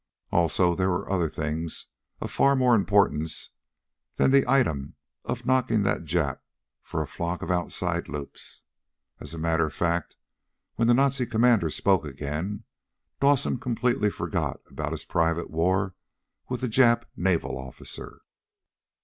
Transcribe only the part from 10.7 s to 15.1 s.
when the Nazi commander spoke again Dawson completely forgot about his